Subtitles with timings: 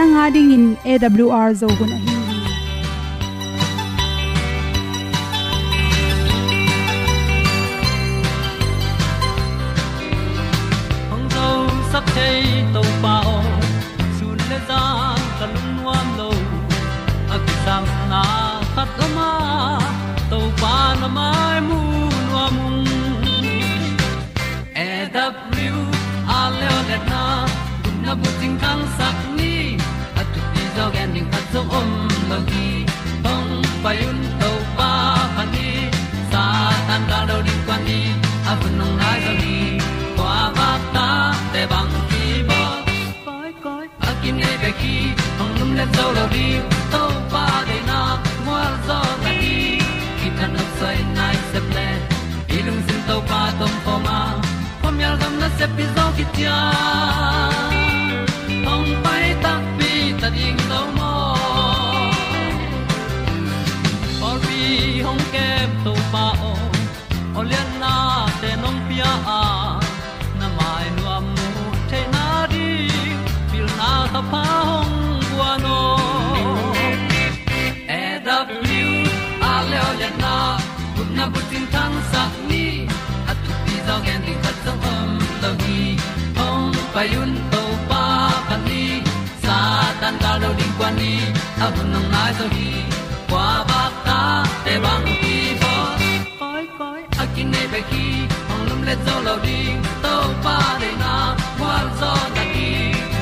[0.00, 2.14] nanga ding in awr zo gun ahi
[11.10, 11.46] hong zo
[11.92, 12.40] sak chei
[12.74, 13.34] to pao
[14.18, 14.80] sun le za
[15.40, 16.30] kan nuam lo
[17.34, 18.22] a ki sam na
[18.74, 19.30] khat o ma
[20.30, 21.80] to pa na mai mu
[22.28, 22.56] nuam
[24.86, 24.88] e
[25.18, 25.74] da pru
[26.38, 27.24] a le le na
[27.82, 29.16] gun na bu ting kan sak
[31.52, 31.90] zo om
[32.30, 32.66] lo gi
[33.24, 34.90] hong pa yun to pa
[35.36, 35.68] pa ni
[36.32, 36.44] sa
[36.88, 38.00] tan ga do di kwan ni
[38.50, 39.56] a bu nong lai za ni
[40.16, 41.08] kwa ba ta
[41.52, 42.60] te bang ki ba
[43.26, 44.94] koi koi a kim nei be ki
[45.38, 46.46] hong lum le zo lo di
[46.92, 47.98] to pa de na
[48.46, 49.56] mo zo ta ni
[50.18, 51.88] ki tan no sai nai se ple
[52.56, 54.18] ilung sin to pa tom pa ma.
[54.82, 56.89] Pom yal gam na se pi zo ki tia hong
[81.20, 82.64] na bu tin tan sa ni.
[83.30, 85.10] At tu pi zo en di khat song om
[85.42, 85.80] lo gi
[86.38, 88.02] hong pa yun to pa
[88.48, 88.84] pan ni.
[89.44, 89.56] Sa
[90.00, 91.12] tan da lo ding kwan ni.
[91.64, 92.68] A bu nang mai zo hi
[93.30, 94.20] kwa ba ta
[94.64, 95.72] te bang ki bo
[96.40, 98.06] koi koi a kin nei be ki
[98.52, 100.14] ong lum le zo lo ding to
[100.44, 101.14] pa de na
[101.58, 102.70] kwa zo na ki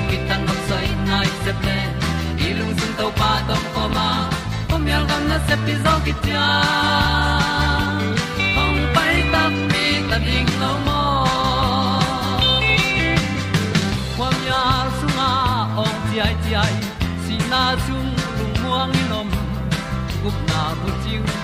[0.09, 1.79] ki tan nok sai nai se ple
[2.47, 4.09] ilung sun to pa tom ko ma.
[4.71, 6.47] Ko mi al gan na se pi zo ki tia
[7.35, 7.38] ong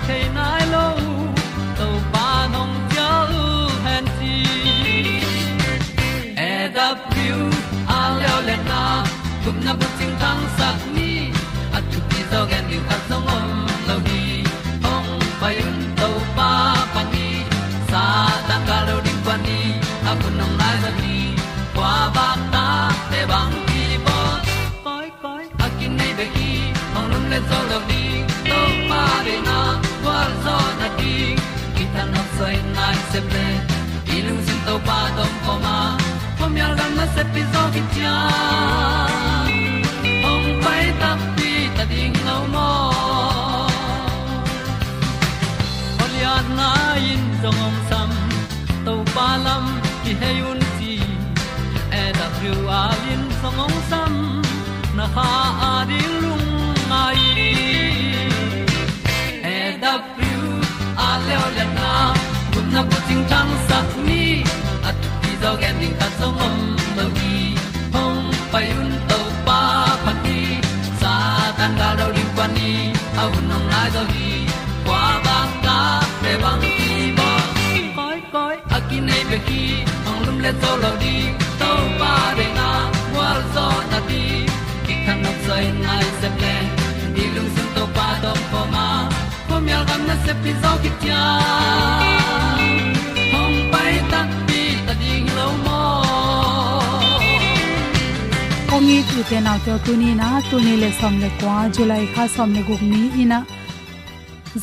[0.07, 0.85] chiu the nai lo
[1.77, 3.09] to pa nong pia
[3.41, 3.45] u
[3.85, 4.35] han ti
[6.49, 7.39] e da pru
[7.97, 8.81] a leo le na
[9.65, 9.73] na
[33.15, 33.47] se ple
[34.15, 35.75] i lung sin to pa tom poma
[36.37, 38.15] pom yal gam na se pi zo ki tia
[40.31, 42.71] ong pai ta pi ta ding lo mo
[46.03, 46.69] ol ya na
[47.11, 48.11] in zong om sam
[48.85, 49.65] to pa lam
[50.03, 50.93] ki hay un ti
[52.01, 54.13] e da thru a lin song om sam
[54.97, 55.29] na ha
[55.71, 56.34] a di lu
[62.75, 64.23] na bu ting tang sat ni
[64.89, 66.55] at ti zo gen ding ta song mom
[66.97, 67.35] lo gi
[67.93, 69.59] hong pai un to pa
[70.05, 70.39] pa ti
[71.01, 71.13] sa
[71.57, 72.71] tan ga do ri pa ni.
[73.21, 74.31] Au nong lai do gi
[74.87, 75.77] kwa ba ta
[76.21, 77.29] pe bang ti bo
[77.97, 79.63] koi koi a ki nei be ki
[80.05, 81.15] hong lum le to lo di
[81.61, 82.69] to pa de na
[83.15, 84.23] wa zo na ti.
[84.85, 86.55] Ki kan nok sai nai se ple
[87.15, 88.87] ni lung sun to pa do po ma.
[89.47, 91.23] Po mi al gam na se pi zo ki tia
[98.85, 102.03] kongi tu te naw te tu ni na tu ni le som le kwa july
[102.13, 103.39] kha som le gup ni ina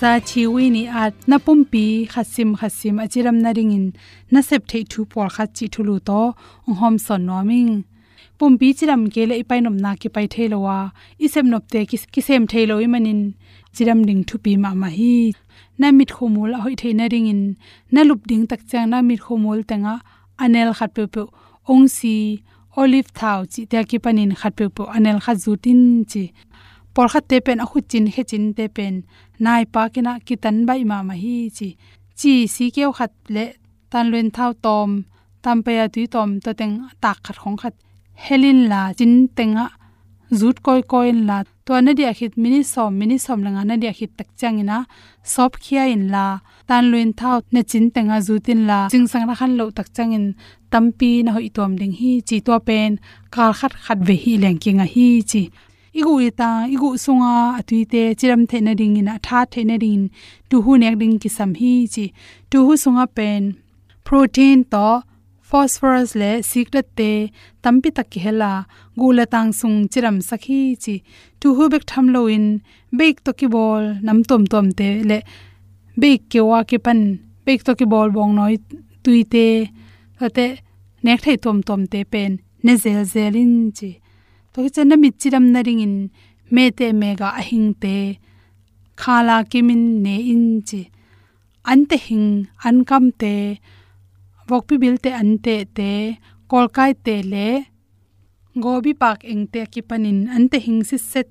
[0.01, 3.87] za chi wi ni at na pumpi khasim khasim achiram na ringin
[4.33, 6.21] na sep thei thu por kha chi thulu to
[6.81, 7.73] hom son noming
[8.39, 10.79] pum pi chiram ke le ipai nom na ki pai thelowa
[11.25, 11.81] isem nop te
[12.13, 13.21] ki sem thelo i manin
[13.75, 15.15] chiram ding thu pi ma ma hi.
[15.81, 17.43] Na mit khomul hoi theina ring in
[17.95, 19.95] na lup ding tak chang na mit khomul tenga
[20.43, 21.23] anel khat pe pe,
[21.73, 22.15] ong si
[22.81, 26.25] olive thau, chi te ki panin khat pe po anel khat zutin chi.
[26.95, 28.95] Por khat te pen a khu chin he chin te pen.
[29.45, 31.69] Nai pa kina ki tan bai ma ma hi chi.
[32.19, 33.45] Chi si keu khat le
[33.91, 34.91] tan luen thau tom,
[35.45, 37.75] tam pe a tui tom to teng tak khat khong khat.
[38.25, 39.67] Helin la chin tenga
[40.41, 41.39] zut koi koi la.
[41.67, 44.79] To na dia khit mini som mini som langa na dia khit tak changina
[45.33, 46.27] sop khia in la.
[46.69, 48.79] Tan luin thau na chin tenga zutin la.
[48.93, 50.25] Ching sang na khan lo tak changin
[50.73, 52.91] tampi na hoi tom ding hi chi to pen.
[53.35, 55.43] Kal khat khat ve hi leng kinga hi chi.
[55.99, 60.05] Igu ita, igu sunga atuite chiram theina ding ina, tha theina ding
[60.49, 62.05] tu hu nek ding ki sam hi chi.
[62.51, 63.43] Tu hu sunga pen.
[64.07, 64.87] Protein to
[65.53, 67.11] phosphorus le secret te
[67.63, 68.53] tampi tak ki hela
[69.01, 70.95] gula tang sung chiram sakhi chi
[71.41, 72.47] tu hu bek tham lo in
[72.99, 75.19] bek to ki bol nam tom tom te le
[76.01, 77.01] bek ke wa ke pan
[77.47, 78.55] bek to ki bol bong noi
[79.05, 79.47] tuite
[80.27, 80.47] ate
[81.05, 82.33] nek thai tom tom te pen
[82.65, 83.91] ne zel zel in chi
[84.53, 85.97] to ki chen na mit chiram na ring in
[86.55, 87.95] me te mega ahing te
[89.01, 90.83] khala kimin ne in chi
[91.71, 92.29] an te hing
[92.67, 93.35] an kam te
[94.53, 95.91] vok pi bil te an te te
[96.51, 97.49] kolkai te le
[98.65, 101.29] gobi pak eng te ki panin an te hing si set.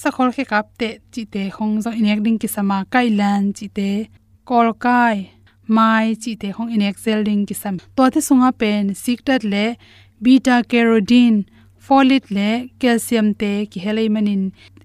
[0.00, 3.50] Sa khol khe kap te, chi te khong zo inek ding ki sama kai lan,
[3.56, 3.88] chi te
[4.48, 5.16] kolkai
[5.76, 7.76] mai, chi te khong inek sel ding ki sam.
[7.96, 9.64] To te sunga pen siktat le,
[10.24, 11.42] beta carotene,
[11.86, 14.42] folate le, calcium te ki helai manin.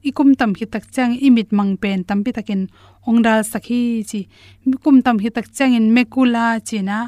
[0.10, 2.66] Ikum tam hi tak chang imit mang pen, tam pi takin
[3.08, 4.26] ongdal sakhi chi.
[4.66, 7.00] Ikum tam hi tak chang in mekula china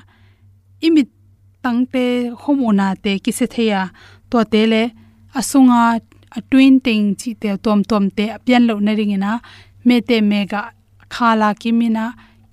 [0.85, 1.09] imit
[1.63, 2.03] tangte
[2.41, 3.81] homona te kise theya
[4.29, 4.83] to te le
[5.39, 5.99] asunga
[6.37, 9.31] a twin ting chi te tom tom te pian lo na ring ina,
[9.85, 10.61] me te mega
[11.13, 12.05] khala kimina,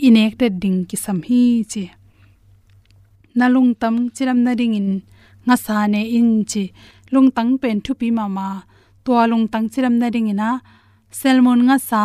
[0.07, 1.43] inek te ding ki sam hi
[1.73, 1.85] chi.
[3.39, 4.91] Nalung tam chiram na ring in
[5.47, 6.65] nga sa ne in chi.
[7.13, 8.47] Lung tang pen thu pi mama
[9.05, 10.51] to lung tang chiram na ring ina,
[11.19, 12.03] salmon nga sa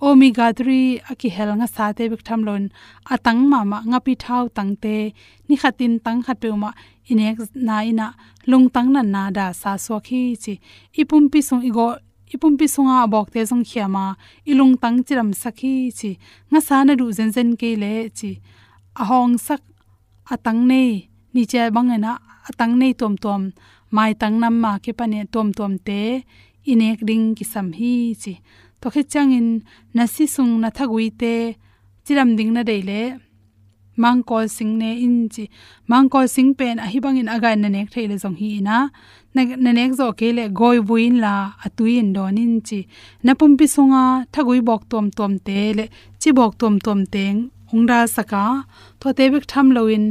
[0.00, 2.64] omega 3 aki hel nga sa te bik tham lon
[3.14, 4.96] atang ma ma nga pi thau tang te,
[5.48, 6.70] ni khatin tang khat pe ma
[7.10, 8.06] inek na ina
[8.50, 10.54] lung tang na na da sa so khi chi.
[11.00, 11.86] Ipum pi sung igo,
[12.34, 14.04] ipum pi sunga bok te song khiama
[14.50, 16.10] ilung tang chiram sakhi chi.
[16.50, 18.30] Nga sa na ru zen zen ke le chi.
[19.00, 19.62] Ahong sak,
[20.32, 20.90] atang nei,
[21.34, 22.12] ni che bangena
[22.48, 23.42] atang nei tom tom.
[23.94, 26.00] Mai tang nam ma ke pane tom tom te,
[26.70, 28.34] inek ding ki sam hi chi
[28.84, 29.48] to khe changin
[29.96, 31.34] nasi sung na thagui te
[32.04, 32.62] chiram ding na
[33.96, 35.44] mang co sing ne in chi
[35.90, 38.76] mangkol sing pen a hibang in aga na nek theile jong hi na
[39.34, 41.34] na nek zo ke le goi buin la
[41.64, 42.80] atui in don in chi
[43.24, 44.04] na pum pi sunga
[44.34, 45.84] thagui bok tom tom te le
[46.20, 47.38] chi bok tom tom teng
[47.72, 48.44] ongda saka
[49.00, 50.04] to te bek tham loin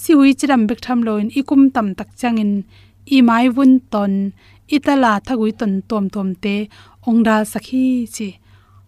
[0.00, 2.52] si hui chiram bek tham loin ikum tam tak changin
[3.16, 4.12] i mai vun ton
[4.76, 6.56] itala thagui ton tom tom te
[7.08, 7.84] ongda sakhi
[8.14, 8.28] chi.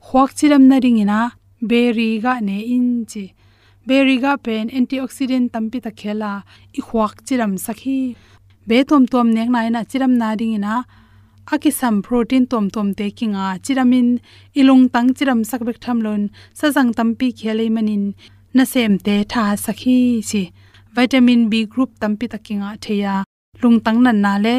[0.06, 1.20] Huak chiram na ringina
[1.70, 3.25] berry ga ne in chi.
[3.88, 6.32] Berry ga pen antioxidant tampi ta khela
[6.78, 7.99] i huak chiram sakhi.
[8.69, 10.75] Be tom tom nek na ina chiram na ringina
[11.52, 14.08] aki sam protein tom tom te kinga chiramin
[14.61, 16.23] ilung tang chiram sakbek thamlon
[16.59, 18.04] sajang tampi khelei manin
[18.56, 19.99] na sem te tha sakhi
[20.30, 20.42] chi.
[20.97, 23.14] Vitamin b group tampi takinga theya
[23.62, 24.55] lungtang nan na le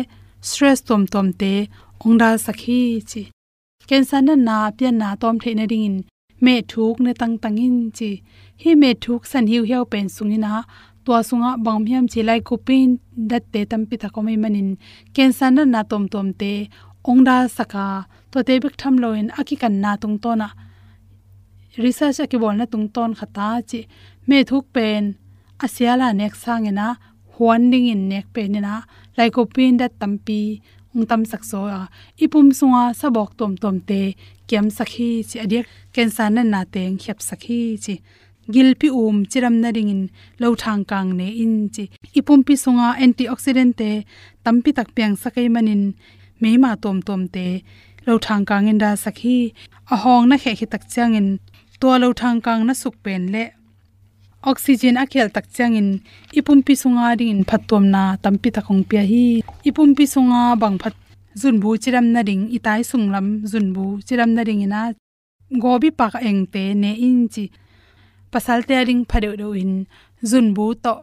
[0.48, 1.54] stress tom tom te
[2.06, 2.80] ongda sakhi
[3.10, 3.22] chi.
[3.90, 5.98] Cancer na na pian na tom the na ring in
[6.44, 8.12] me thuk ne tang tang in chi.
[8.62, 10.52] Hi me thuk san hiu hiu pen sungina
[11.06, 12.90] tua sunga bang hiam chi lai ko pin
[13.30, 14.70] dat te tam pi ta ko mai manin
[15.16, 16.52] cancer na na tom tom te
[17.10, 17.86] ongda saka
[18.32, 20.48] to te bik tham loin aki kan na tung to na
[21.84, 23.80] research aki bol na tung ton khata chi.
[24.28, 25.04] Me thuk pen
[25.66, 26.88] asiala nek sangena
[27.42, 28.76] huan ding in nek pe ni na,
[29.18, 30.42] lai ko pin dat tampi
[30.94, 31.86] ung tam sak so a ah.
[32.24, 34.02] ipum sunga sabok tom tom te,
[34.50, 37.96] kem sakhi chi adiak cancer na na teng khep sakhi chi.
[38.54, 40.02] Gilpi um chiram na ring in,
[40.42, 41.84] lo thang kang ne in chi.
[42.20, 43.92] Ipum pi sunga, antioxidant te
[44.46, 45.84] tampi tak piang sakai manin
[46.42, 47.48] meima tom tom te,
[48.08, 49.38] lo thang kang in da sakhi
[49.94, 51.28] a hong na khe khi tak changin
[51.80, 53.44] to lo thang kang na suk pen le
[54.44, 56.02] oxygen a khel tak changin
[56.40, 59.26] ipumpi sunga ding in phatom na tampi ta khong pia hi.
[59.70, 60.94] Ipum pi sunga bang phat
[61.42, 64.82] zun bu chiram na ding itai sunglam zun bu chiram na ring ina.
[65.62, 67.44] Gobi pak eng te ne in chi
[68.32, 69.74] pasal te ring phare do in
[70.30, 70.94] zun bu to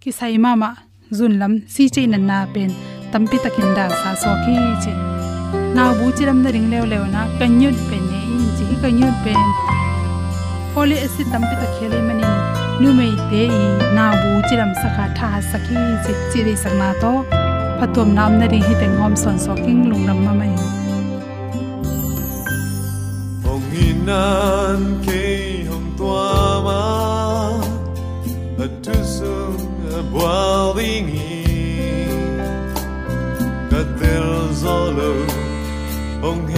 [0.00, 0.70] ki sai ma ma
[1.18, 2.70] zun lam si che na na pen
[3.12, 4.92] tampi takin da sa so ki che
[5.76, 9.40] na bu chiram na ring lew lew na kanyut pen ne in chi kanyut pen.
[10.72, 11.98] Folic acid tampi ta khele
[12.82, 13.66] นุไม่เตอี
[13.96, 17.04] นาบูจิรัมสกาทาสกฮีจิจิริสนาโต
[17.78, 20.48] พตวมน้ำนาดีให้แตงหอมสอนสอกิ้งลงนำมาใหม่
[23.44, 24.28] หงอินา
[24.78, 26.16] นเคยหงตัว
[26.66, 26.82] มา
[28.84, 29.34] ทุสุ
[30.12, 30.28] บัว
[30.76, 31.30] วิงี
[33.70, 34.26] กัดเตล
[34.58, 34.62] โซ
[34.98, 35.00] ล
[36.24, 36.56] องเฮ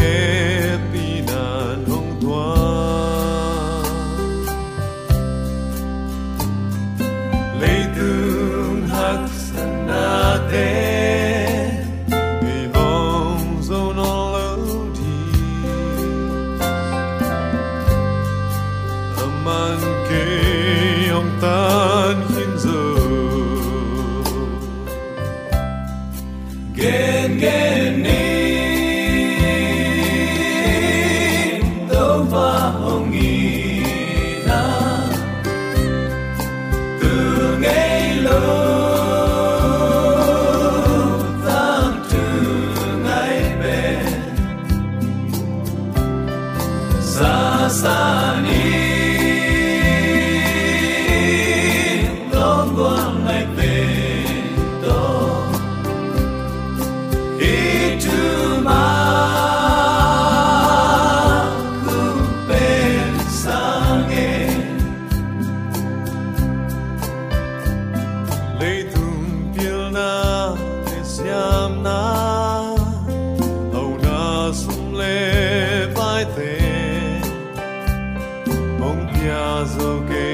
[78.81, 80.29] mong pia zo ke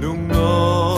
[0.00, 0.93] lung no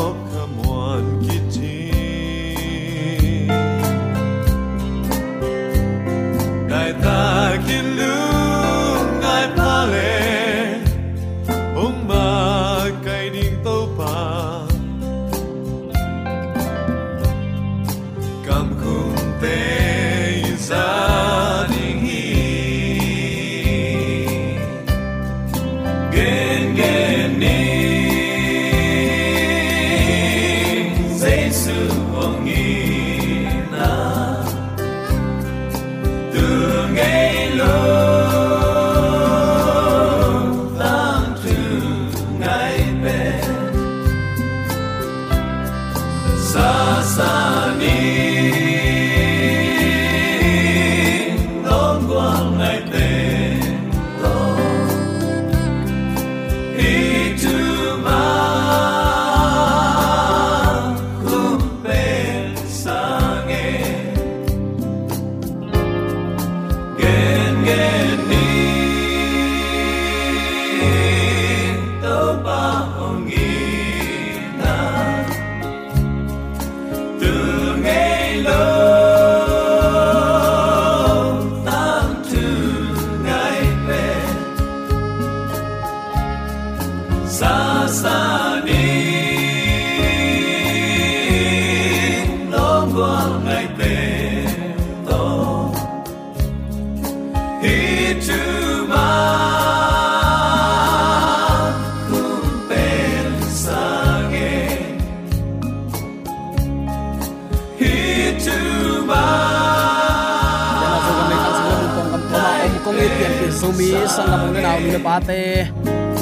[113.67, 115.41] so mi sang lam ne naw ni pa te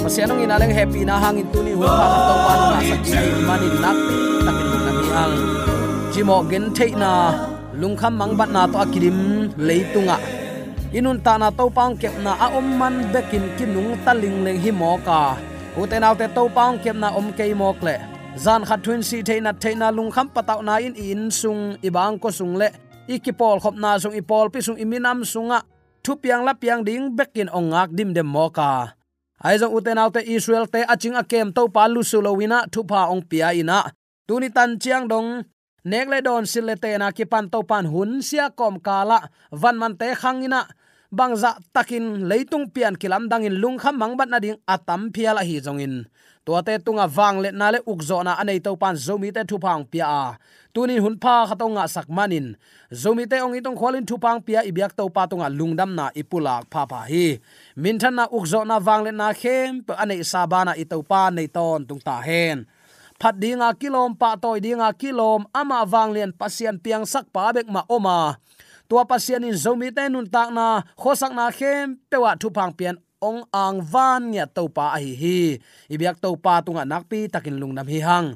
[0.03, 2.97] pasianong ina leng happy na hangin tu ni hu pa ka to pa na sa
[3.05, 3.99] ki mani nak
[4.47, 5.35] takin na mi ang
[6.13, 7.11] jimo gen thei na
[7.81, 9.19] lungkham mang bat na to akirim
[9.69, 10.17] leitunga
[10.97, 14.71] inun ta na to pang kep na a om man bekin kinung taling leng hi
[14.81, 15.21] mo ka.
[15.81, 17.97] Uten autte to pang kep na om kei mok le
[18.45, 22.55] zan khat thun si theina theina lungkham pataw na in in sung ibang ko sung
[22.61, 22.69] le.
[23.15, 25.59] Ikipol khop na sung ipol pi sung iminam sunga
[26.05, 28.93] thu piang la piang ding bekin ongak dim dem moka.
[29.41, 33.25] Aizong ai uten autte israel te aching akem to pa lu sulowina thu pa ong
[33.25, 33.81] pia ina.
[34.29, 35.29] Tuni tan chiang dong
[35.85, 39.19] nek le don sil le te na ki pan to pan hun sia kom kala,
[39.53, 40.61] van man te khangina
[41.19, 45.63] bangza takin leitung pian kilam dangin lung kham mang bat na ding atam phiala hi
[45.65, 45.95] jongin
[46.45, 49.57] to te tunga wang le na le ukzo na anei to pan zomi te thu
[49.65, 50.25] phang pia a.
[50.75, 52.47] Tunin hun pha khatonga sak manin.
[52.93, 56.69] Zomi te ong itong kholin thu pang pia ibyak to pa tunga lungdam na ipulak
[56.73, 57.41] pha pha hi.
[57.83, 61.49] Min than na ukzo na wang le na khem pa anei sabana itau pa nei
[61.49, 62.59] ton tung ta hen.
[63.21, 67.83] Phat dinga kilom, pa toy dinga kilom, ama wanglian pasian piang sak pa bek ma
[67.89, 68.37] oma
[68.89, 72.97] tua pasian in zomi te nun tak na khosak na khem, pewa thu phang pian
[73.25, 75.41] ong ang van nya to pa hi hi.
[75.89, 78.29] Ibyak to pa tunga nakpi takin lungnam hi hang.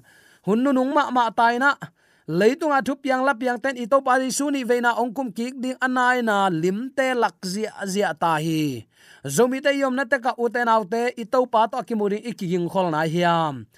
[0.48, 1.76] Hun nu nung ma ma tai na
[2.24, 5.60] leitunga thu piang la piang ten i to pa ri suni veina ong kum kik
[5.60, 8.88] ding anai na lim te lak zia zia ta hi.
[9.28, 12.88] Zomi te yom na te ka uten autte i to pa to akimuri ikiging khol
[12.88, 13.68] na hiam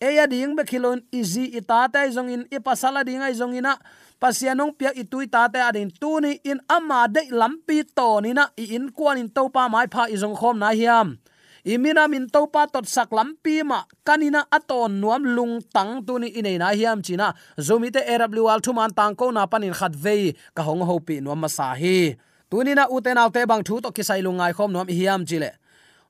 [0.00, 3.78] eya ding be khilon easy itate zong in e ipasala ding ai zong ina.
[4.16, 8.88] Pasianong piak itui tate adin tuni in ama de lampi to ni na, i in
[8.88, 11.18] kwan in topa mai pha i khom na hiam.
[11.66, 16.72] Imina min topa tot sak lampi ma, kanina aton nuam lung tang tuni ine na
[16.72, 17.34] hiam china.
[17.58, 18.32] Zomi te erab
[18.64, 21.74] thu man tang ko na panin khat ve ka hong ho pi nuam ma sa
[21.74, 22.16] hi.
[22.50, 25.50] Tunina uten alte bang thu to kisai lungai khom nuam hiam chile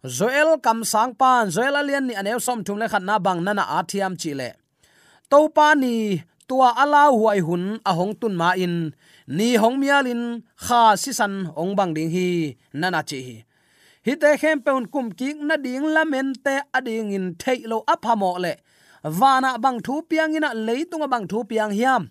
[0.07, 3.65] zoel kam sang pan zoel alian ni anew som thum le khat na bang nana
[3.79, 4.51] athiam chile
[5.31, 8.95] to pa ni, tua ala huai hun a hong tun ma in.
[9.27, 10.23] Ni hong mialin
[10.65, 13.37] kha si san ong bang ding hi nana chi hi.
[14.07, 17.79] Hi te khem peun kum ki na ding la men te ading in thei lo
[17.93, 18.53] aphamo le.
[19.21, 22.03] Wana bang thu piang ina leitung bang thu piang hiam.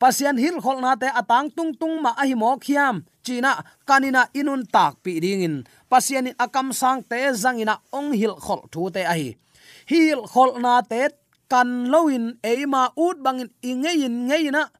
[0.00, 3.52] Pasian hil khol na te atang tung tung ma a hi mo khiam china
[3.88, 5.56] kanina inun tak pi ding in
[5.92, 9.36] pasian in akam sang te zangina ong hil khol thu te ahi.
[9.84, 11.12] Hil khol na te
[11.52, 14.72] kan loin eima ut bangin ingein ngeina.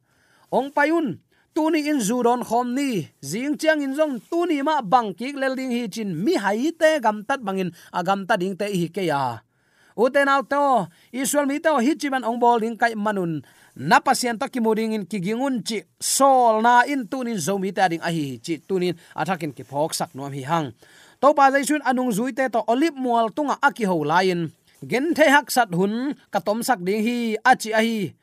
[0.49, 1.21] Ong payun,
[1.53, 3.05] tuni in zuron khom ni.
[3.21, 7.21] Jing chiang in zong tuni ma bang ki lelding hi chin mi hai te gam
[7.27, 9.45] tat bangin agam ta ding te hi ke ya.
[9.93, 14.45] Uten auto to mi to hi chiban ong bol ding kai manun na pasien to
[14.45, 19.53] kimuring in kigingun chi sol na in tunin zomi ta ding ahi chi tunin athakin
[19.53, 20.73] ki phok sak nom hi hang.
[21.21, 24.53] To pa jaisun anung zuite to olip mual tunga aki ho lain.
[24.85, 27.99] Gen the hak sat hun ka tom sak ding hi achi ahi.
[28.09, 28.15] Hi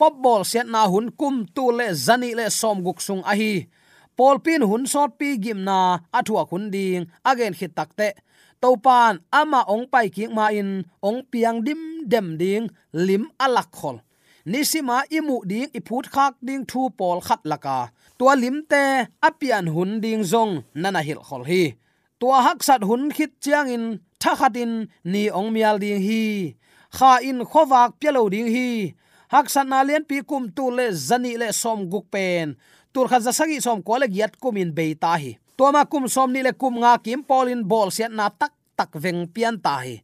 [0.00, 3.52] pop ball set na hun kum tu le zani le som guk sung ahi.
[3.64, 3.68] Hi
[4.16, 8.16] pol pin hun sot pi gim na athua khun ding again khit takte
[8.60, 14.00] topan ama ong pai ki ma in, ong piang dim dem ding, lim alak khol
[14.46, 17.78] nisima imu ding iput khak ding thu pol khat laka.
[18.18, 18.84] Tua limte
[19.28, 21.64] apian hun ding zong, nana hil khol hi.
[22.20, 23.84] Tua hak sat hun khit chiang in,
[24.22, 24.72] tha khatin
[25.12, 26.24] ni ong mial ding hi.
[26.96, 28.94] Kha in khowak pelo ding hi.
[29.28, 32.54] Hak san na len pi kum tu le zani le som guk pen.
[32.92, 35.36] Tur kha zasagi som ko le giat kum in beita hi.
[35.58, 39.26] Toma kum som ni le kum nga kim polin bol siat na tak tak veng
[39.34, 40.00] pian ta hi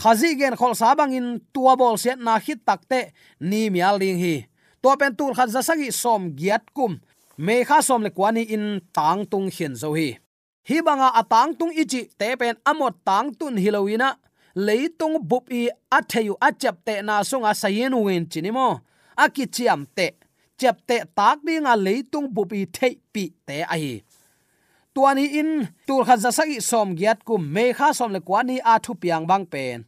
[0.00, 3.00] khazi gen khol sabang in tua bol set na hit takte
[3.40, 4.46] ni mial ding hi.
[4.82, 7.00] To pen tur kha zasagi som giat kum.
[7.38, 10.08] Me kha som le kwani in tang tung hian zo hi.
[10.68, 14.08] Hi banga atang tung ichi te pen amot tang tun hilowina
[14.66, 15.62] leitung bup i
[15.96, 18.80] atheyu achap te na sunga sayen win chinimo
[19.16, 20.06] akichiam te.
[20.58, 24.02] Chap te tak dinga leitung bup i thei pi te ai
[24.94, 28.94] tuani in, tur kha zasagi som giat kum, me kha som le kwani a thu
[28.94, 29.84] piang bang pen.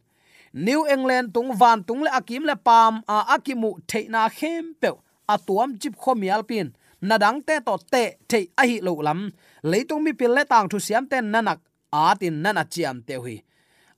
[0.53, 4.89] New england tung van tung le akim le pam, a akimu theina khem pe
[5.33, 6.67] atuam chip khomial pin.
[7.01, 9.31] Nadang te to te te a hi lo lam.
[9.63, 11.59] Leitung mi pil le tang thu siam ten nanak
[11.91, 13.43] atin nana chiam te hui.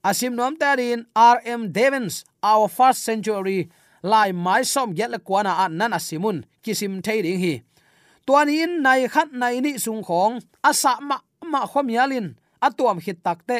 [0.04, 3.68] Asim nom tarin rm devens, our first century,
[4.02, 7.62] lai mai som get le kwana an nana simun, kisim theiring hi
[8.30, 11.18] tuan in nai khat nai ni sung khong asa ma
[11.52, 12.26] ma khom yalin
[12.62, 13.58] atuam hit takte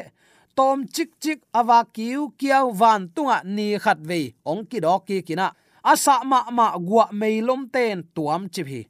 [0.55, 4.21] tom chik chik awa kiu kiao van tunga ni khat ve.
[4.51, 5.47] Ong ki dok ki kina.
[5.93, 8.83] Asa ma ma gwa meilom ten tuam chip hi.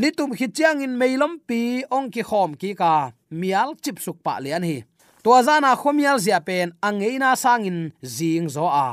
[0.00, 2.92] Nitum hi chiang in meilom pi ong ki khom ki ka.
[3.30, 4.78] Mial chip suk pa lian hi.
[5.24, 7.78] Tua zana khomial zia pen angeina sangin
[8.16, 8.88] zing zo a.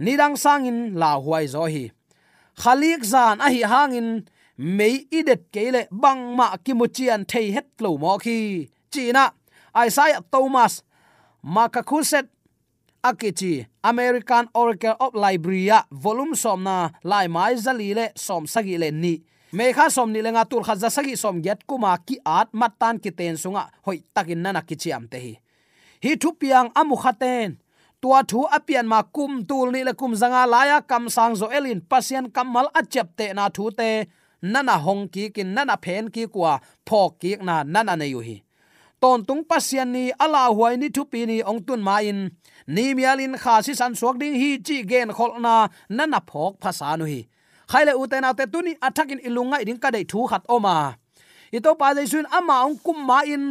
[0.00, 1.84] Nidang sangin la huai zo hi.
[2.62, 4.08] Khalik zan a hi hangin
[4.58, 9.32] mei idet kele bang ma kimuchian thei het lo mo khi china
[9.86, 10.82] isaiah thomas,
[11.44, 12.26] makakuset
[13.02, 19.22] akichi american oracle of liberia volume somna lai mai zali le som sagi le ni
[19.52, 22.98] me kha som ni lenga tur kha za sagi som get kuma ki at matan
[22.98, 25.34] ki ten sunga hoi takin nana ki chiam te hi.
[26.02, 27.56] Hi thu piang amu khaten
[28.00, 31.80] tua thu apian ma kum tul ni le kum zanga laya kam sang zo elin,
[31.80, 34.08] pasien kamal achep te na thu te
[34.52, 36.52] nana hong ki kin nana phen ki kwa
[36.88, 38.36] phok ki na nana ne yu hi
[39.00, 42.20] ton tung pasian ni ala huai ni thu pi ni ong tun ma in.
[42.74, 45.54] Ni mialin kha si san suak ding hi chi gen khol na
[45.96, 47.20] nana phok phasa nu hi.
[47.70, 50.74] Khaile uten ate tuni athakin ilunga iding ka dei thu khat oma.
[51.56, 53.44] Ito pa jaisun ama ong kum ma in.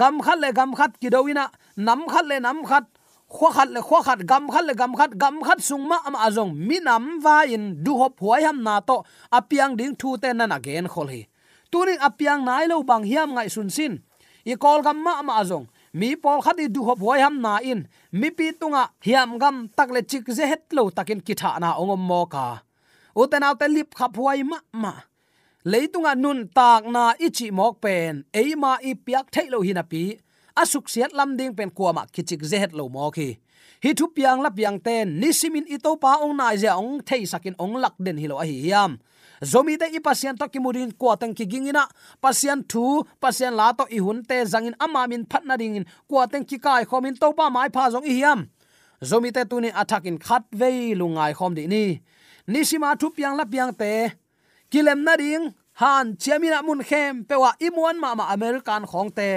[0.00, 1.44] Gam khat le gam khat ki doina
[1.86, 2.84] nam khat le nam khat
[3.28, 6.16] khwa khat le khwa khat gam khat le gam khat gam khat sung ma am
[6.26, 6.52] azong.
[6.68, 9.02] Minam va in du hop huai ham na to.
[9.32, 11.22] Apiang ding thu te nan again khol hi.
[11.72, 13.92] Turing apiang nai lo bang hiam ngai sun sin.
[14.44, 15.66] I kol gam ma am azong.
[15.92, 17.80] Mi pol khat i du hop huai ham na in.
[18.12, 22.02] Mi pi tunga hiam gam tak le chik ze het lo takin kitha na ongom
[22.08, 22.62] mo ka.
[23.16, 24.94] Uten autte lip khap huai ma ma.
[25.66, 28.24] Leitunga nun tak na ichi mok pen.
[28.40, 30.04] Eima i piak thailo hinapi
[30.62, 33.28] asuk siat lam ding pen kuama kichik zehet lo mo khi
[33.84, 37.54] hi thu piang la piang ten nisimin ito pa ong na ja ong thei sakin
[37.60, 38.96] ong lak den hilo a hi hiam
[39.50, 41.84] zomi te i pasian to kimurin kwa tang ki gingina
[42.24, 46.24] pasian thu pasian la to i hun te zangin ama min phatna ding in kwa
[46.32, 48.48] tang ki kai khomin to pa mai pha zong i hiam
[49.08, 51.84] zomi te tunin attack in khat ve lungai khom di ni
[52.52, 53.92] nisima thu piang la piang te
[54.72, 55.44] kilem na ding
[55.80, 59.28] han chiamina mun khem pewa imuan ma ma american khong te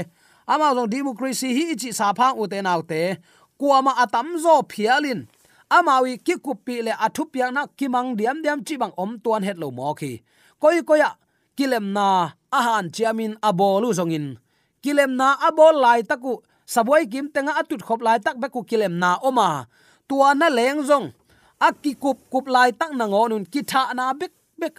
[0.53, 3.01] ama jong democracy hi chi sa phang u te nau te.
[3.59, 5.19] Kuama atam zo phialin.
[5.77, 9.57] Amawi ki kupi le athu piang na kimang diam diam chi bang om tuan het
[9.61, 10.11] lo mo khi.
[10.61, 11.09] Koi koya,
[11.57, 12.07] kilem na
[12.57, 14.27] ahan chiamin abolu zongin
[14.83, 19.19] kilem na abol lai taku saboi kim tenga atut khop lai tak beku kilem na
[19.21, 19.67] oma.
[20.07, 21.07] Tua na leng zong.
[21.59, 24.75] Akki kup kup lai tak na ngonun ki tha na bek bek.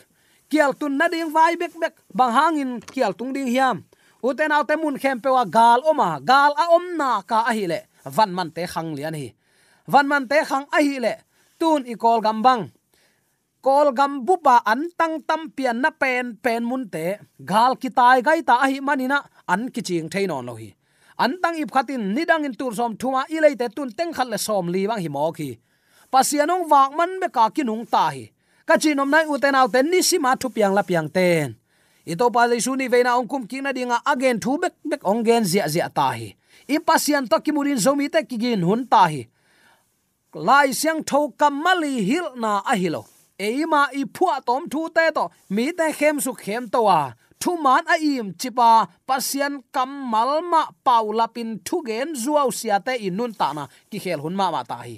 [0.50, 1.94] Kial tun na ding vai bek bek.
[2.14, 3.84] Bang hangin kial tung ding hiam
[4.22, 7.80] uten autte mun khem pewa gal oma gal a om na ka a hi le.
[8.16, 9.28] Van man te khang lian hi.
[9.92, 11.14] Van man te khang a hi le.
[11.60, 12.62] Tun i kol gam bang.
[13.62, 17.06] Kol gam bupa an tang tam pian na pen pen mun te.
[17.44, 19.18] Gal ki tai gai ta a hi manina
[19.52, 20.70] an ki ching thein on lo hi.
[21.18, 24.38] An tang ip khatin nidang in tur som thuma i leite tun teng khat le
[24.38, 25.50] som li wang hi mo khi.
[26.12, 28.24] Pasianong wak man be ka kinung ta hi.
[28.66, 31.59] Ka chinom nai uten au ni sima thu piang la piang ten
[32.12, 35.44] ito pa le suni veina na ongkum king na dinga again thu bek bek ongen
[35.50, 36.28] zia zia ta hi
[36.74, 39.22] i pasian to kimurin zomi te kigin hun ta hi
[40.46, 43.02] lai siang tho kamali hil na a hilo
[43.46, 47.00] eima i phua tom thu te to, mi te khem su khem to wa.
[47.42, 48.70] Thu man a im chipa
[49.08, 54.36] pasian kamal ma paulapin thu gen zuaw sia te inun ta na, ki khel hun
[54.40, 54.96] ma ma ta hi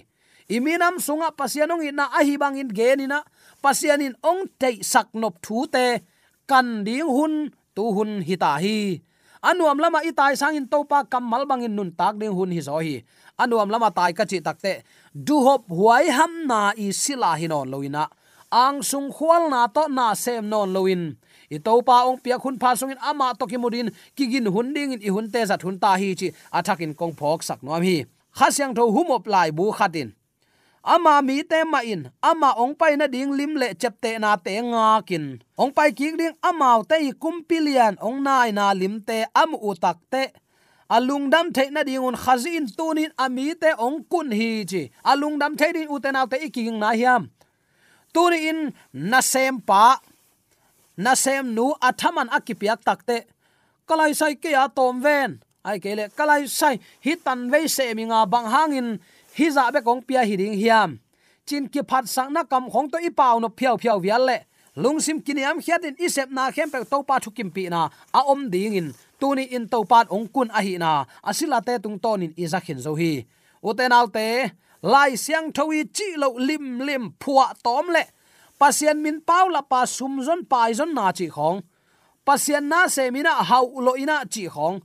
[0.57, 3.19] iminam sunga pasianong ina a hi bangin genina
[3.65, 5.85] pasianin ong te saknop thu te
[6.53, 9.01] kan ding hun, tu hun hita hi.
[9.41, 13.01] Anuam lama itai sangin topa kamal bangin nun tak ding hun hi zo hi.
[13.43, 14.73] Anuam lama tai ka chi takte
[15.27, 18.05] du hop huai ham na i sila hinon loina
[18.53, 21.03] ang sung khwal na to na sem non loin
[21.55, 24.93] i topa ong pia khun pha sungin ama to ki mudin, ki gin hun ding
[24.95, 26.29] in, i hun te zat hun ta hi chi.
[26.59, 28.05] Athakin kong phok sak nom hi.
[28.39, 30.09] Khasyang tho humop lai bu khatin
[30.85, 32.11] ama mi te ma in.
[32.23, 35.39] Ama ong pai na ding lim le chep te na te nga kin.
[35.59, 39.75] Ong pai ki ding ama te kum pilian ong nai na lim te am u
[39.75, 40.35] tak te.
[40.91, 44.91] Alung dam the na ding un khazin tunin ami te ong kun hi chi.
[45.05, 47.31] Alung dam the din u te na te iking na hiam.
[48.13, 48.61] Tuni in
[48.93, 50.01] na sem pa.
[50.97, 53.25] Na sem nu athaman akipiak takte
[53.89, 55.41] kalai sai ke ya tom ven.
[55.65, 58.89] Ai kele kalai sai hitan ve se mi nga bang hangin
[59.37, 60.99] hi za be kong pia hi ding hiam.
[61.47, 64.39] Chin ki phat sang na kam khong to i pau no phiao phiao vial le.
[64.77, 67.89] Lungsim kiniam hiatin isep na khem pe to pa thukim pi na.
[68.15, 68.95] A om ding in.
[69.21, 71.05] Tuni in to pat ong kun a hi na.
[71.25, 73.25] Asila te tung ton in izakhin zo hi.
[73.65, 78.05] Uten alte lai siang thawi chi lo lim lim phua tom le.
[78.59, 81.63] Pasien min pau la pa sum zon pai zon na chi khong.
[82.27, 84.81] Pasien na se mina hau lo ina chi khong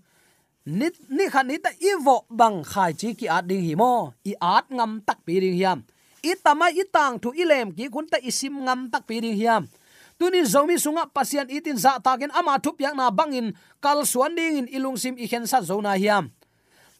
[0.67, 4.67] nit ni khan ita ivo bang khai chi ki at ding hi mo i at
[4.67, 5.79] ngam tak pi ding hiam.
[6.19, 9.71] I tama i tang thu ilem ki kun ta isim ngam tak pi ding hiam.
[10.19, 14.59] Tuni zomi sunga pasian itin za takin ama thup yak na bangin kal suan ding
[14.59, 16.35] in ilung sim i khen sa zona hiam.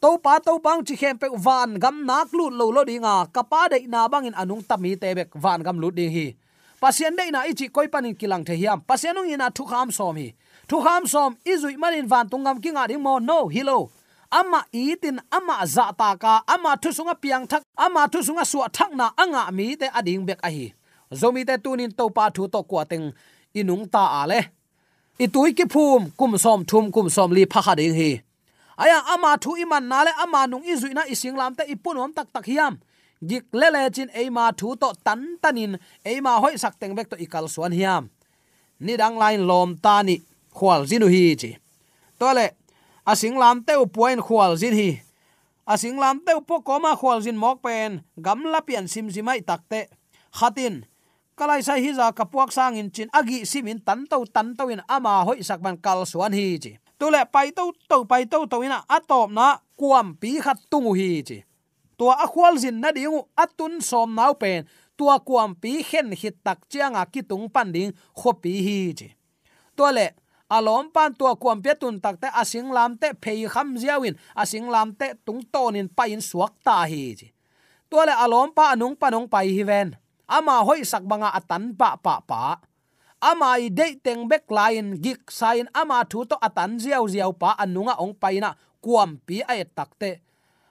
[0.00, 3.68] To pa to bang chi khem pe van gam nak lut lo lo dinga kapa
[3.68, 6.32] de na bangin anung tami te bek van gam lut ding hi.
[6.80, 8.80] Pasien de na ichi koi panin kilang the hiam.
[8.80, 10.32] Pasianung ina thu kham som hi
[10.68, 13.78] thu ham som izui manin van tungam kinga ding mo no hilo
[14.38, 18.58] ama itin ama za ta ka ama thu sunga piang thak ama thu sunga su
[18.76, 20.66] thak na anga mi te ading bek a hi
[21.20, 23.06] zomi te tunin to pa thu to kwa teng
[23.60, 24.40] inung ta ale
[25.24, 28.10] itui ki phum kum som thum kum som li pha ding hi
[28.78, 32.30] aya ama thu iman na le ama nung izui na ising lam te ipunom tak
[32.32, 32.78] tak hiam.
[33.18, 35.72] Gik lele chin eima thu to tan tanin
[36.06, 38.06] eima hoi sak teng bek to ikal suan hiam.
[38.78, 40.22] Ni dang line lom ta ni
[40.58, 41.50] khwal zin hi chi.
[42.18, 42.46] Tole
[43.06, 44.90] asing lam teu puain khwal zin hi.
[45.72, 49.80] Asing lam teu po koma khwal zin mok pen, gam la pian sim simai takte
[50.38, 50.74] khatin,
[51.38, 54.82] kalai sai hi za kapuak sang in chin agi simin tan to tan to in
[54.88, 56.72] ama hoi sak ban kal suan hi chi.
[56.98, 59.46] Tule pai to to pai to to ina atop na
[59.78, 61.38] kuam pi khat tungu hi chi.
[61.98, 64.66] Tua akhwal zin na dingu atun som nau pen,
[64.98, 67.72] tua kuam pi khen hit tak chianga ki tung pan
[68.18, 69.08] khopi hi chi.
[69.76, 69.84] To
[70.48, 74.66] alom pan tua kuam pe tun tak te asing lam te phei kham ziawin asing
[74.72, 77.28] lam te tung tonin pain suak ta hi chi.
[77.88, 79.88] Tua le alom pa anung panong pai hi ven.
[80.28, 82.60] Ama hoi sak banga atan pa pa pa.
[83.20, 87.56] Ama i de teng bek lain gik sain ama thu to atan ziaw ziaw pa
[87.56, 90.28] anunga ong paina kuam pi ai takte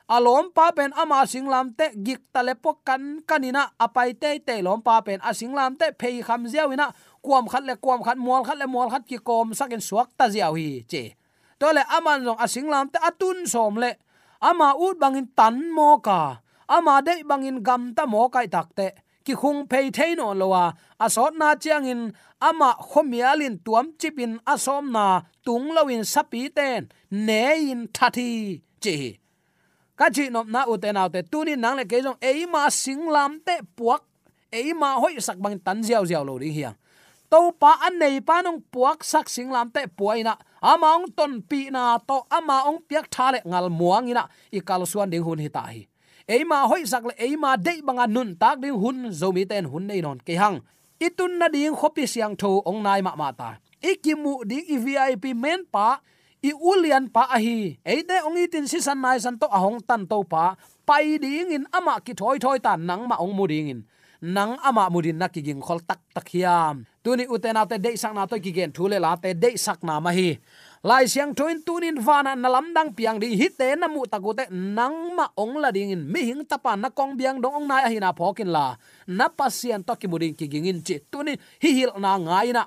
[0.07, 4.79] alom pa pen ama singlam te gik tale po kan kanina apai te te lom
[4.79, 8.67] pa pen asinglam te phei kham ziawina kuam khat le kuam khat mol khat le
[8.67, 11.03] mol khat ki kom sakin suak ta ziaw hi, che.
[11.59, 13.91] To le aman jong asinglam te atun som le.
[14.49, 16.21] Ama ut bangin tan mo ka.
[16.69, 18.87] Ama de bangin gam ta mo kai takte
[19.25, 20.63] ki khung phei thein on lowa
[21.05, 22.01] asot na chiang in
[22.39, 25.05] ama khomialin tuam chipin asom na
[25.45, 28.95] tung lawin sapi ten ne in thathi che
[29.99, 33.55] ka chi nop na uten autte tuni nang le ke jong ei ma singlam te
[33.77, 34.01] puak.
[34.47, 36.77] Ei ma hoi sak bang tan ziaw ziaw lo ri hiang
[37.31, 40.33] to pa an nei pa nong puak sak singlam te puaina.
[40.61, 44.81] Ama ong ton pi na to ama ong piak thale ngal muang ina i kal
[44.91, 45.87] suan ding hun hi ta hi
[46.27, 50.01] eima hoi sak le eima de banga nun tak ding hun zomi ten hun nei
[50.01, 50.59] non ke hang.
[50.99, 53.49] Itun na ding khopi siang tho ong nai ma ma ta.
[53.79, 55.99] Ikimu ding i vip men pa
[56.43, 60.19] i ulian pa ahi, eite ong itin si san nai san to ahong tan to
[60.27, 60.55] pa.
[60.87, 63.81] Pai ding in ama ki thoi thoi tan nang ma ong mu ding in
[64.21, 66.85] nang ama mudin na ki khol tak tak hiam.
[67.03, 70.11] Tuni utena te de sak na to kigen thule la te de sak na ma
[70.11, 70.37] hi.
[70.83, 75.29] Lai siang thoin tunin vana na lamdang piang di hite na mu takute nang ma
[75.37, 76.03] ong la ding in.
[76.11, 78.75] Mi hing tapa na kong biang dong ong na hi na phokin la.
[79.07, 80.99] Na pasian to ki mudin kiging in chi.
[81.11, 82.65] Tuni hi hil na ngai na.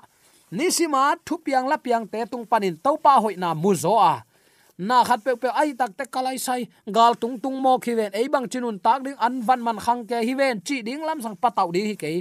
[0.51, 4.23] Nisima thu piang la piang te tung panin topa hoi na mu zo a
[4.87, 6.61] na khat pe pe ai tak te kalai sai,
[6.97, 10.01] gal tung tung mo khi ven, ei bang chinun tak ding an van man khang
[10.09, 12.11] ke hi ven, chi ding lam sang patau di hi ke.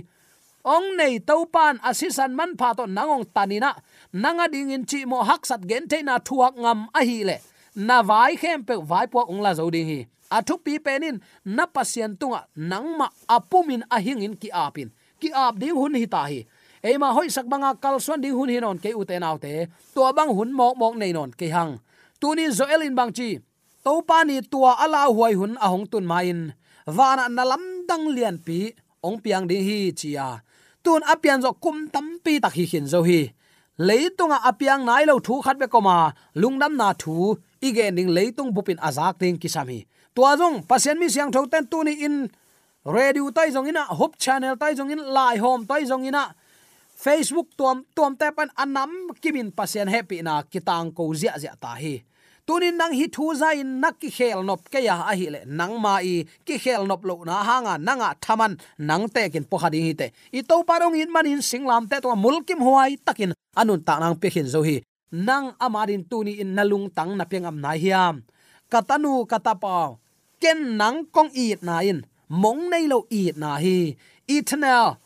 [0.65, 3.73] Ong nei to pan asisan man pha to nangong tanina
[4.13, 7.37] nanga ding in chi mo hak sat gen te na thuak ngam a hi le.
[7.75, 10.01] Na vai khem pe vai po ong la zo ding hi.
[10.31, 14.89] A thu pi penin na pasien tunga nangma apumin a hingin ki apin
[15.21, 16.45] ki ap ding hun hi ta hi.
[16.85, 19.55] Ema hoi sak banga kal swan ding hun hi non ke u te te.
[19.95, 21.81] To bang hun mok mok nei non ke hang
[22.21, 23.39] tuni zo in bang chi.
[23.85, 26.53] To pa ni tua ala huai hun a hong tun main
[26.87, 28.59] wana na lam dang lian pi,
[29.07, 30.29] ong piang ding hi chia.
[30.85, 33.21] Tun apian zo kum tam pi tak hi hin zo hi.
[33.87, 35.97] Leitunga apiang nai lo thu khat be koma.
[36.41, 39.81] Lungdam na thu, ige ning leitung bupin azak ding kisami
[40.15, 42.29] tua jong pasien mi siang tho ten tuni in.
[42.85, 46.35] Radio tai jong ina hop channel tai jong in, lai home tai jong ina
[47.01, 48.93] facebook tuam tuam te pan anam,
[49.25, 52.05] kimin pasien happy na kitang ko zia zia ta hi.
[52.45, 55.41] Tunin nang hi thu za in nak ki khel nop ke ya, a hi le
[55.47, 59.57] nang ma i, ki khel nop lo na hanga nanga thaman, nang te kin po
[59.57, 60.07] khading hi te.
[60.37, 64.17] I to parong in man in singlam te to mulkim huai takin, anun ta nang
[64.21, 64.77] pe hin zo hi.
[65.13, 68.23] Nang amarin tuni in nalung tang na pengam na hiam.
[68.71, 69.97] Katanu katapa,
[70.41, 73.97] ken nang kong i na in, mong nei lo i na hi.
[74.29, 75.01] Eternal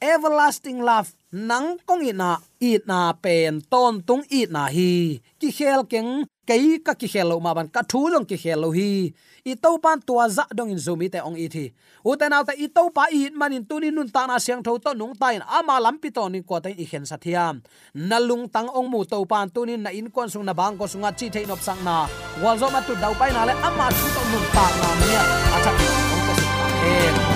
[0.00, 5.84] everlasting love nang kong ina na na pen ton tung i na hi ki khel
[5.88, 9.12] keng kei ka ki khelo ma ban ka thu long ki khelo hi
[9.44, 11.72] i to pan tua za dong in zumi te ong i thi
[12.04, 14.62] u te naw te i to pa i man in tuni nun ta na siang
[14.62, 17.60] tho to nung tain ama lam pi to ni ko te i khen sa thiam
[18.08, 20.84] na lung tang ong mu to pan tuni na in kon sung na bang ko
[20.92, 21.96] sunga chi thein op sang na
[22.42, 25.22] wal zo ma tu dau pai na le ama thu to nun ta na nia
[25.56, 25.70] acha
[26.14, 27.35] ong ko sa